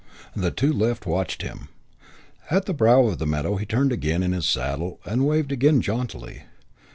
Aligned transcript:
The 0.35 0.49
two 0.49 0.73
left 0.73 1.05
watched 1.05 1.43
him. 1.43 1.67
At 2.49 2.65
the 2.65 2.73
brow 2.73 3.05
of 3.05 3.19
the 3.19 3.27
meadow 3.27 3.57
he 3.57 3.67
turned 3.67 3.91
again 3.91 4.23
in 4.23 4.31
his 4.31 4.47
saddle 4.47 4.99
and 5.05 5.27
waved 5.27 5.51
again 5.51 5.79
jauntily. 5.79 6.41